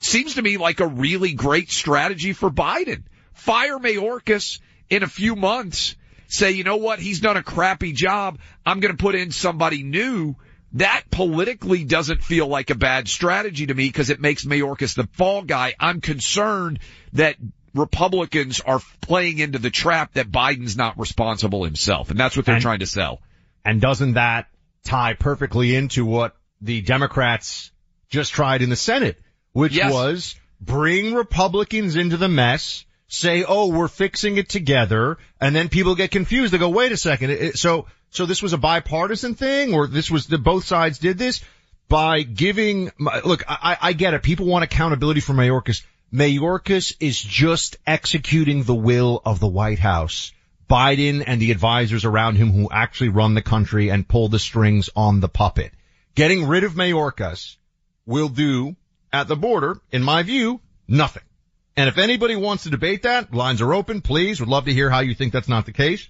[0.00, 3.04] seems to me like a really great strategy for Biden.
[3.32, 5.96] Fire Mayorkas in a few months
[6.28, 8.38] say, you know what, he's done a crappy job.
[8.64, 10.36] I'm going to put in somebody new.
[10.74, 15.08] That politically doesn't feel like a bad strategy to me because it makes Mayorkas the
[15.12, 15.74] fall guy.
[15.80, 16.80] I'm concerned
[17.14, 17.36] that
[17.78, 22.10] Republicans are playing into the trap that Biden's not responsible himself.
[22.10, 23.20] And that's what they're And- trying to sell.
[23.64, 24.46] And doesn't that
[24.84, 27.70] tie perfectly into what the Democrats
[28.10, 29.20] just tried in the Senate,
[29.52, 29.92] which Yes.
[29.92, 35.94] was bring Republicans into the mess, say, oh, we're fixing it together, and then people
[35.94, 36.52] get confused.
[36.52, 37.30] They go, wait a second.
[37.30, 41.18] It- so, so this was a bipartisan thing, or this was the both sides did
[41.18, 41.40] this
[41.88, 42.90] by giving.
[43.24, 44.22] Look, I, I get it.
[44.22, 45.82] People want accountability for Mayorkas.
[46.12, 50.32] Mayorkas is just executing the will of the White House.
[50.70, 54.90] Biden and the advisors around him who actually run the country and pull the strings
[54.96, 55.72] on the puppet.
[56.14, 57.56] Getting rid of Mayorkas
[58.04, 58.76] will do
[59.12, 61.22] at the border, in my view, nothing.
[61.76, 64.40] And if anybody wants to debate that, lines are open, please.
[64.40, 66.08] Would love to hear how you think that's not the case.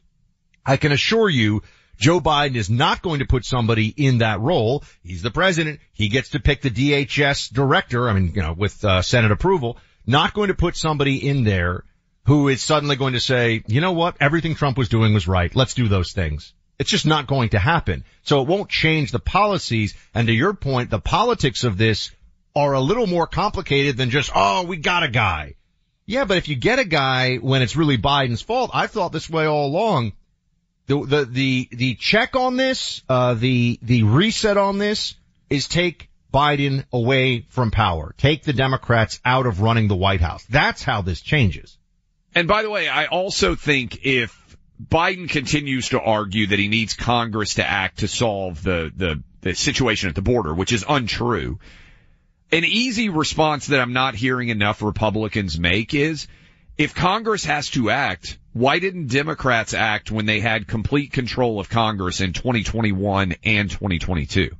[0.65, 1.63] I can assure you,
[1.99, 4.85] Joe Biden is not going to put somebody in that role.
[5.03, 5.81] He's the president.
[5.93, 8.09] He gets to pick the DHS director.
[8.09, 11.85] I mean, you know, with uh, Senate approval, not going to put somebody in there
[12.27, 14.17] who is suddenly going to say, you know what?
[14.21, 15.55] Everything Trump was doing was right.
[15.55, 16.53] Let's do those things.
[16.79, 18.05] It's just not going to happen.
[18.23, 19.95] So it won't change the policies.
[20.15, 22.11] And to your point, the politics of this
[22.55, 25.55] are a little more complicated than just, oh, we got a guy.
[26.05, 29.31] Yeah, but if you get a guy when it's really Biden's fault, I've thought this
[29.31, 30.13] way all along.
[30.87, 35.15] The, the, the, the check on this, uh, the, the reset on this
[35.51, 38.15] is take Biden away from power.
[38.19, 40.45] Take the Democrats out of running the White House.
[40.51, 41.79] That's how this changes.
[42.35, 46.93] And by the way, I also think if Biden continues to argue that he needs
[46.93, 51.59] Congress to act to solve the, the, the situation at the border, which is untrue,
[52.53, 56.29] an easy response that I'm not hearing enough Republicans make is
[56.77, 61.71] if Congress has to act, why didn't Democrats act when they had complete control of
[61.71, 64.51] Congress in 2021 and 2022?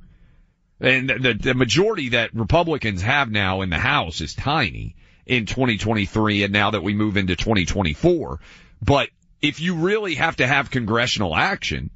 [0.79, 6.43] And the, the majority that Republicans have now in the House is tiny in 2023
[6.43, 8.39] and now that we move into 2024.
[8.81, 9.09] But
[9.41, 11.89] if you really have to have congressional action,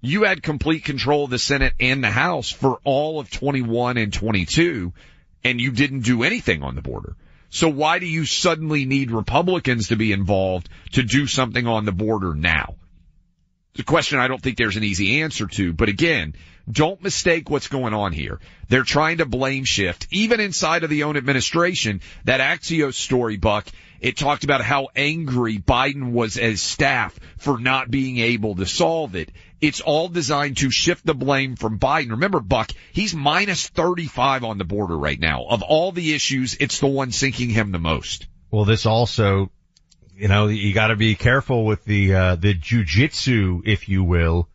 [0.00, 4.12] you had complete control of the Senate and the House for all of 21 and
[4.12, 4.92] 22
[5.44, 7.16] and you didn't do anything on the border.
[7.50, 11.92] So why do you suddenly need Republicans to be involved to do something on the
[11.92, 12.74] border now?
[13.72, 16.34] It's a question I don't think there's an easy answer to, but again,
[16.70, 18.40] don't mistake what's going on here.
[18.68, 22.00] They're trying to blame shift, even inside of the own administration.
[22.24, 23.66] That Axios story, Buck,
[24.00, 29.16] it talked about how angry Biden was as staff for not being able to solve
[29.16, 29.32] it.
[29.60, 32.10] It's all designed to shift the blame from Biden.
[32.10, 35.46] Remember, Buck, he's minus 35 on the border right now.
[35.48, 38.28] Of all the issues, it's the one sinking him the most.
[38.50, 39.50] Well, this also,
[40.16, 44.48] you know, you got to be careful with the uh, the jujitsu, if you will,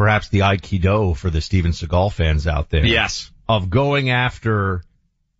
[0.00, 2.86] perhaps the aikido for the Steven Seagal fans out there.
[2.86, 3.30] Yes.
[3.46, 4.82] Of going after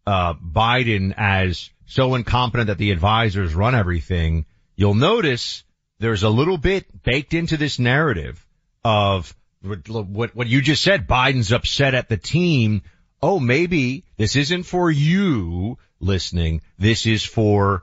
[0.06, 4.44] uh, Biden as so incompetent that the advisors run everything.
[4.76, 5.64] You'll notice
[5.98, 8.46] there's a little bit baked into this narrative
[8.84, 11.06] of what, what, what you just said.
[11.06, 12.82] Biden's upset at the team.
[13.22, 16.60] Oh, maybe this isn't for you listening.
[16.78, 17.82] This is for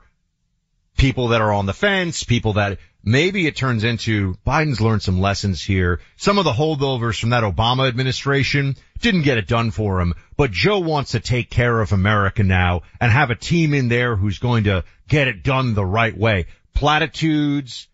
[0.96, 5.20] people that are on the fence, people that maybe it turns into Biden's learned some
[5.20, 6.00] lessons here.
[6.16, 10.50] Some of the holdovers from that Obama administration didn't get it done for him, but
[10.50, 14.38] Joe wants to take care of America now and have a team in there who's
[14.38, 16.46] going to get it done the right way.
[16.74, 17.88] Platitudes,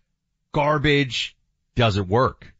[0.51, 1.37] garbage,
[1.75, 2.53] doesn't work.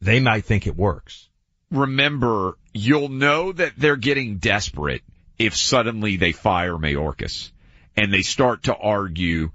[0.00, 1.28] They might think it works.
[1.70, 5.02] remember, you'll know that they're getting desperate
[5.38, 7.50] if suddenly they fire Mayorkas
[7.96, 9.50] and they start to argue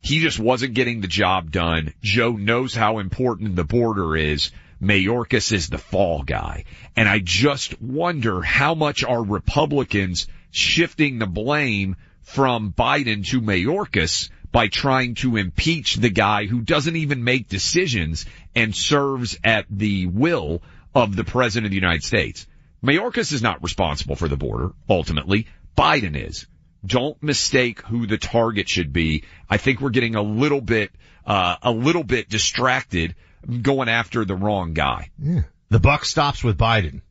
[0.00, 1.92] he just wasn't getting the job done.
[2.02, 4.50] Joe knows how important the border is.
[4.80, 6.64] Mayorkas is the fall guy.
[6.94, 14.30] And I just wonder how much are Republicans shifting the blame from Biden to Mayorkas
[14.52, 20.06] by trying to impeach the guy who doesn't even make decisions and serves at the
[20.06, 20.62] will
[20.94, 22.46] of the President of the United States.
[22.82, 25.46] Mayorkas is not responsible for the border, ultimately.
[25.76, 26.46] Biden is.
[26.86, 29.24] Don't mistake who the target should be.
[29.48, 30.90] I think we're getting a little bit,
[31.26, 33.14] uh, a little bit distracted
[33.62, 35.10] going after the wrong guy.
[35.18, 35.42] Yeah.
[35.68, 37.02] The buck stops with Biden.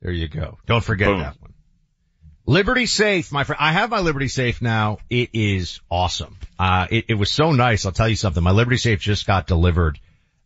[0.00, 0.58] There you go.
[0.66, 1.20] Don't forget Boom.
[1.20, 1.54] that one.
[2.46, 3.58] Liberty Safe, my friend.
[3.60, 4.98] I have my Liberty Safe now.
[5.08, 6.36] It is awesome.
[6.58, 7.86] Uh, it, it was so nice.
[7.86, 8.42] I'll tell you something.
[8.42, 9.98] My Liberty Safe just got delivered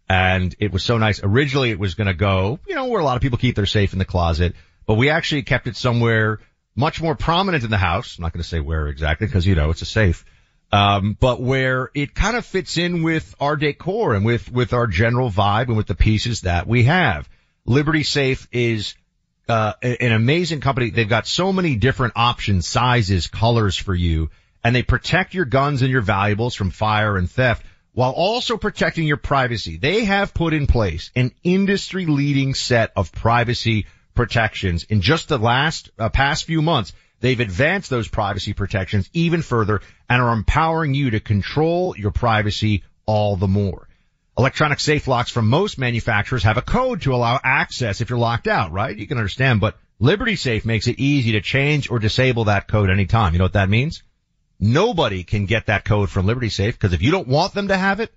[0.09, 1.21] and it was so nice.
[1.23, 3.67] Originally it was going to go, you know, where a lot of people keep their
[3.67, 4.55] safe in the closet,
[4.87, 6.41] but we actually kept it somewhere
[6.79, 8.17] much more prominent in the house.
[8.17, 10.25] I'm not going to say where exactly because, you know, it's a safe,
[10.71, 14.87] Um, but where it kind of fits in with our decor and with, with our
[14.87, 17.29] general vibe and with the pieces that we have.
[17.65, 18.95] Liberty Safe is,
[19.49, 20.91] uh, an amazing company.
[20.91, 24.31] They've got so many different options, sizes, colors for you,
[24.63, 29.07] and they protect your guns and your valuables from fire and theft while also protecting
[29.07, 29.79] your privacy.
[29.79, 33.87] They have put in place an industry leading set of privacy
[34.19, 36.93] protections in just the last, uh, past few months.
[37.21, 42.83] They've advanced those privacy protections even further and are empowering you to control your privacy
[43.07, 43.89] all the more.
[44.37, 48.49] Electronic safe locks from most manufacturers have a code to allow access if you're locked
[48.49, 48.97] out, right?
[48.97, 52.91] You can understand, but Liberty Safe makes it easy to change or disable that code
[52.91, 53.35] anytime.
[53.35, 54.03] You know what that means?
[54.59, 57.77] Nobody can get that code from Liberty Safe because if you don't want them to
[57.77, 58.13] have it,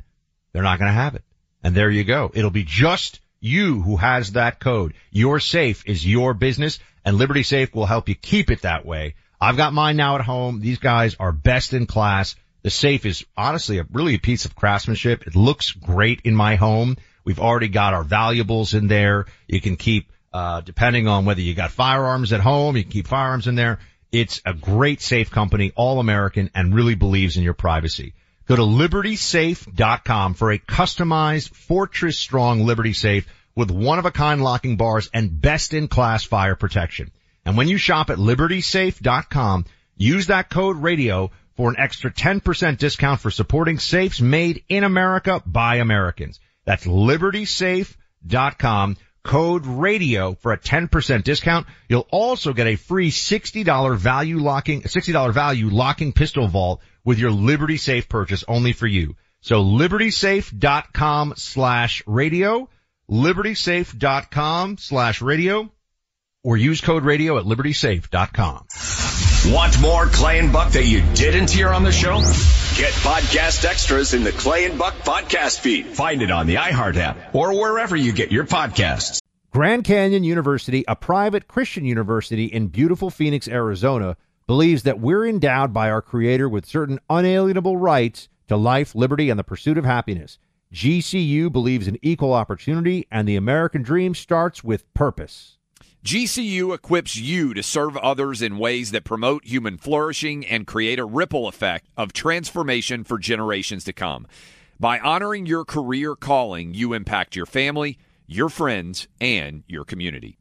[0.51, 1.23] they're not going to have it.
[1.63, 2.31] And there you go.
[2.33, 4.93] It'll be just you who has that code.
[5.11, 9.15] Your safe is your business and Liberty Safe will help you keep it that way.
[9.39, 10.59] I've got mine now at home.
[10.59, 12.35] These guys are best in class.
[12.61, 15.25] The safe is honestly a really a piece of craftsmanship.
[15.25, 16.97] It looks great in my home.
[17.25, 19.25] We've already got our valuables in there.
[19.47, 23.07] You can keep, uh, depending on whether you got firearms at home, you can keep
[23.07, 23.79] firearms in there.
[24.11, 28.13] It's a great safe company, all American and really believes in your privacy.
[28.47, 34.41] Go to libertysafe.com for a customized fortress strong Liberty safe with one of a kind
[34.41, 37.11] locking bars and best in class fire protection.
[37.45, 39.65] And when you shop at libertysafe.com,
[39.95, 45.41] use that code radio for an extra 10% discount for supporting safes made in America
[45.45, 46.39] by Americans.
[46.65, 51.67] That's libertysafe.com code radio for a 10% discount.
[51.87, 57.31] You'll also get a free $60 value locking, $60 value locking pistol vault with your
[57.31, 59.15] Liberty Safe purchase only for you.
[59.41, 62.69] So libertysafe.com slash radio
[63.11, 65.69] libertysafe.com slash radio
[66.43, 68.67] or use code radio at libertysafe.com.
[69.53, 72.19] Want more Clay and Buck that you didn't hear on the show?
[72.77, 75.87] Get podcast extras in the Clay and Buck podcast feed.
[75.87, 79.19] Find it on the iHeart app or wherever you get your podcasts.
[79.51, 84.15] Grand Canyon University, a private Christian university in beautiful Phoenix, Arizona,
[84.51, 89.39] believes that we're endowed by our Creator with certain unalienable rights to life, liberty, and
[89.39, 90.39] the pursuit of happiness.
[90.73, 95.57] GCU believes in equal opportunity, and the American dream starts with purpose.
[96.03, 101.05] GCU equips you to serve others in ways that promote human flourishing and create a
[101.05, 104.27] ripple effect of transformation for generations to come.
[104.77, 107.97] By honoring your career calling, you impact your family,
[108.27, 110.40] your friends, and your community.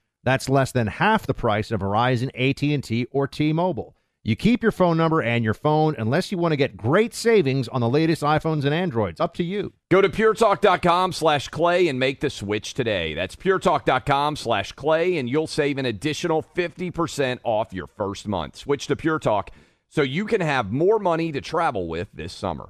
[0.23, 3.95] That's less than half the price of Verizon, AT&T, or T-Mobile.
[4.23, 7.67] You keep your phone number and your phone unless you want to get great savings
[7.67, 9.19] on the latest iPhones and Androids.
[9.19, 9.73] Up to you.
[9.89, 13.15] Go to puretalk.com slash clay and make the switch today.
[13.15, 18.57] That's puretalk.com slash clay, and you'll save an additional 50% off your first month.
[18.57, 19.49] Switch to Pure Talk
[19.89, 22.69] so you can have more money to travel with this summer.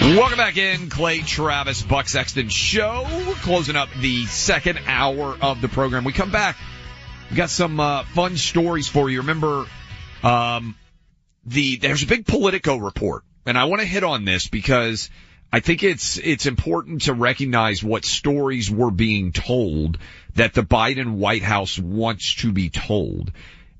[0.00, 3.06] Welcome back in, Clay Travis, Buck Sexton Show.
[3.28, 6.02] We're closing up the second hour of the program.
[6.02, 6.56] We come back.
[7.34, 9.20] Got some uh, fun stories for you.
[9.20, 9.64] Remember,
[10.22, 10.74] um,
[11.46, 15.08] the there's a big Politico report, and I want to hit on this because
[15.50, 19.98] I think it's it's important to recognize what stories were being told
[20.34, 23.32] that the Biden White House wants to be told.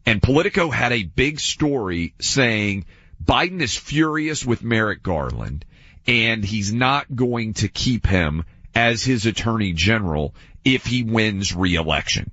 [0.07, 2.87] And Politico had a big story saying
[3.23, 5.65] Biden is furious with Merrick Garland
[6.07, 8.45] and he's not going to keep him
[8.75, 10.35] as his attorney general
[10.65, 12.31] if he wins re-election.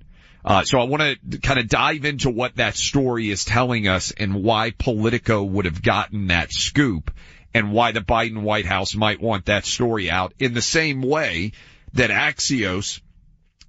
[0.49, 4.11] Uh, so I want to kind of dive into what that story is telling us
[4.11, 7.11] and why Politico would have gotten that scoop
[7.53, 11.51] and why the Biden White House might want that story out in the same way
[11.93, 12.99] that Axios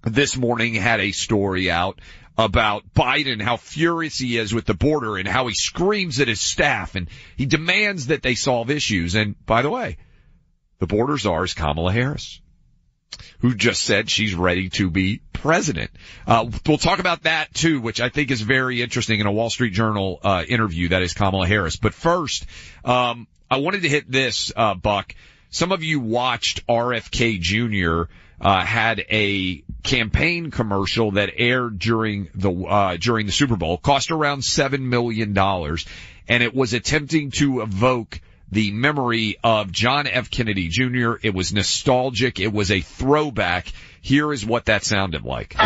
[0.04, 2.00] this morning had a story out
[2.38, 6.40] about Biden, how furious he is with the border and how he screams at his
[6.40, 9.14] staff and he demands that they solve issues.
[9.14, 9.98] And by the way,
[10.78, 12.39] the border czar is Kamala Harris
[13.40, 15.90] who just said she's ready to be president.
[16.26, 19.50] Uh, we'll talk about that too, which I think is very interesting in a Wall
[19.50, 20.88] Street Journal uh, interview.
[20.88, 21.76] That is Kamala Harris.
[21.76, 22.46] But first,
[22.84, 25.14] um, I wanted to hit this, uh, Buck.
[25.50, 28.12] Some of you watched RFK Jr.
[28.40, 34.10] Uh, had a campaign commercial that aired during the uh, during the Super Bowl, cost
[34.10, 35.84] around seven million dollars,
[36.28, 38.20] and it was attempting to evoke
[38.52, 40.30] the memory of John F.
[40.30, 41.14] Kennedy Jr.
[41.22, 42.40] It was nostalgic.
[42.40, 43.72] It was a throwback.
[44.00, 45.56] Here is what that sounded like.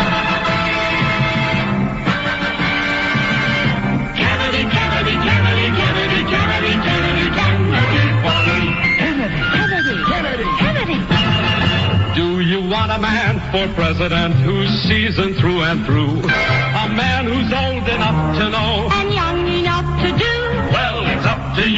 [12.75, 16.19] want a man for president who's seasoned through and through.
[16.19, 18.94] A man who's old enough to know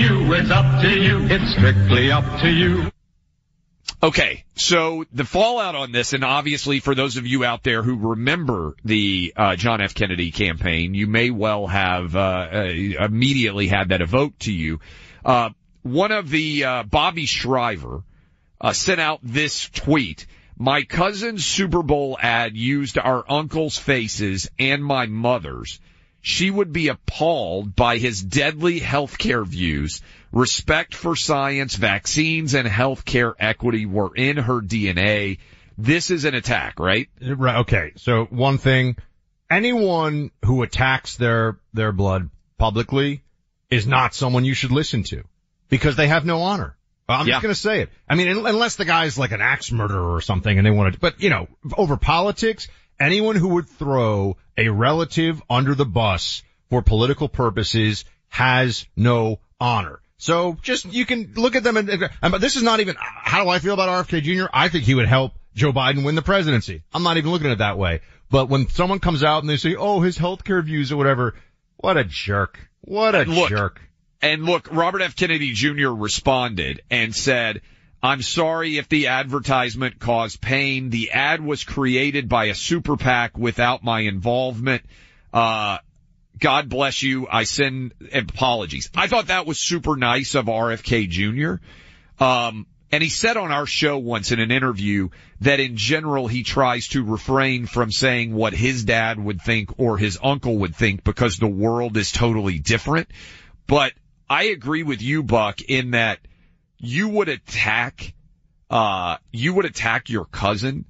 [0.07, 0.33] you.
[0.33, 1.27] It's up to you.
[1.29, 2.91] It's strictly up to you.
[4.01, 8.09] Okay, so the fallout on this, and obviously for those of you out there who
[8.09, 9.95] remember the uh, John F.
[9.95, 12.63] Kennedy campaign, you may well have uh, uh,
[12.99, 14.79] immediately had that evoked to you.
[15.25, 15.49] Uh,
[15.81, 18.03] one of the uh, Bobby Shriver
[18.61, 20.27] uh, sent out this tweet.
[20.57, 25.79] My cousin's Super Bowl ad used our uncle's faces and my mother's.
[26.27, 30.01] She would be appalled by his deadly healthcare views.
[30.33, 35.37] Respect for science, vaccines, and healthcare equity were in her DNA.
[35.77, 37.07] This is an attack, right?
[37.21, 37.59] Right.
[37.59, 37.93] Okay.
[37.95, 38.97] So one thing,
[39.49, 43.23] anyone who attacks their, their blood publicly
[43.69, 45.23] is not someone you should listen to
[45.69, 46.75] because they have no honor.
[47.07, 47.35] I'm Yeah.
[47.35, 47.89] just going to say it.
[48.09, 50.99] I mean, unless the guy's like an axe murderer or something and they want to,
[50.99, 51.47] but you know,
[51.77, 52.67] over politics,
[52.99, 59.99] anyone who would throw a relative under the bus for political purposes has no honor.
[60.17, 63.49] So just, you can look at them and, but this is not even, how do
[63.49, 64.47] I feel about RFK Jr.?
[64.51, 66.83] I think he would help Joe Biden win the presidency.
[66.93, 68.01] I'm not even looking at it that way.
[68.29, 71.35] But when someone comes out and they say, oh, his healthcare views or whatever,
[71.77, 72.59] what a jerk.
[72.81, 73.81] What a Look, jerk.
[74.21, 75.15] And look, Robert F.
[75.15, 75.89] Kennedy Jr.
[75.89, 77.61] responded and said,
[78.01, 80.89] I'm sorry if the advertisement caused pain.
[80.89, 84.83] The ad was created by a super PAC without my involvement.
[85.33, 85.79] Uh,
[86.39, 87.27] God bless you.
[87.29, 88.91] I send apologies.
[88.95, 92.23] I thought that was super nice of RFK Jr.
[92.23, 95.09] Um, and he said on our show once in an interview
[95.41, 99.97] that in general he tries to refrain from saying what his dad would think or
[99.97, 103.09] his uncle would think because the world is totally different.
[103.65, 103.93] But
[104.29, 106.19] I agree with you, Buck, in that
[106.77, 108.13] you would attack,
[108.69, 110.85] uh, you would attack your cousin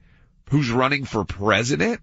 [0.50, 2.00] who's running for president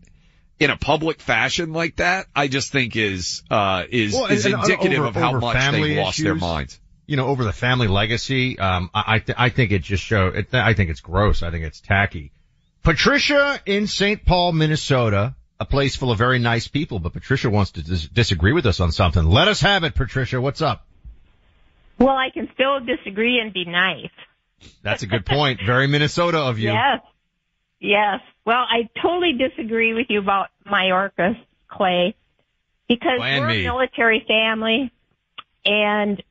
[0.59, 2.27] in a public fashion like that.
[2.35, 6.23] I just think is, uh, is, Well, is indicative over- of how much they've lost
[6.23, 6.81] their minds.
[7.07, 10.29] You know, over the family legacy, um, I, I, th- I think it just show,
[10.29, 11.43] it, I think it's gross.
[11.43, 12.33] I think it's tacky.
[12.83, 14.25] Patricia in St.
[14.25, 18.53] Paul, Minnesota, a place full of very nice people, but Patricia wants to dis- disagree
[18.53, 19.25] with us on something.
[19.25, 20.41] Let us have it, Patricia.
[20.41, 20.84] What's up?
[21.99, 24.11] Well, I can still disagree and be nice.
[24.83, 25.61] That's a good point.
[25.65, 26.73] Very Minnesota of you.
[26.73, 27.01] Yes.
[27.81, 28.21] Yes.
[28.45, 31.37] Well, I totally disagree with you about Mayorkas,
[31.69, 32.15] Clay,
[32.89, 33.61] because And we're me.
[33.61, 34.91] a military family
[35.65, 36.23] and,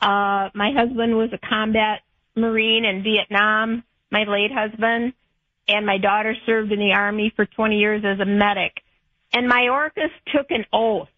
[0.00, 2.00] uh, my husband was a combat
[2.34, 5.12] Marine in Vietnam, my late husband,
[5.68, 8.72] and my daughter served in the Army for 20 years as a medic.
[9.32, 11.08] And Mayorkas took an oath.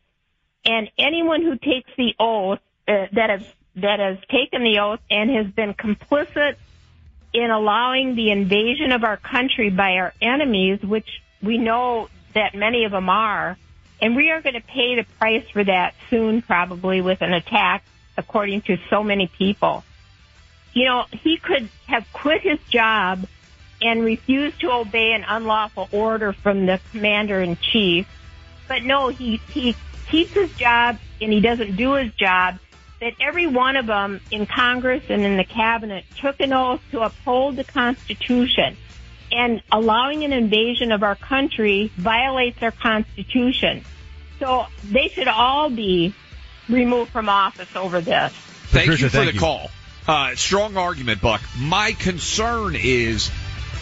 [0.65, 3.43] And anyone who takes the oath, uh, that has,
[3.77, 6.57] that has taken the oath and has been complicit
[7.33, 11.09] in allowing the invasion of our country by our enemies, which
[11.43, 13.57] we know that many of them are,
[14.01, 17.85] and we are going to pay the price for that soon, probably with an attack,
[18.17, 19.85] according to so many people.
[20.75, 23.27] You know, he could have quit his job
[23.81, 28.07] and refused to obey an unlawful order from the commander in chief.
[28.69, 29.75] But no, he, he
[30.09, 32.59] keeps his job and he doesn't do his job.
[33.03, 37.01] That every one of them in Congress and in the cabinet took an oath to
[37.01, 38.77] uphold the Constitution.
[39.33, 43.85] And allowing an invasion of our country violates our Constitution.
[44.39, 46.15] So they should all be
[46.69, 48.33] removed from office over this.
[48.33, 49.41] Thank Patricia, you for thank the you.
[49.41, 49.71] call.
[50.07, 51.43] Uh, strong argument, Buck.
[51.59, 53.33] My concern is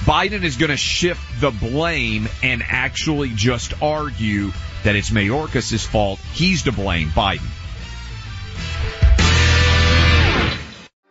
[0.04, 4.50] Biden is going to shift the blame and actually just argue
[4.84, 6.20] that it's Mayorkas' fault.
[6.32, 7.50] He's to blame, Biden.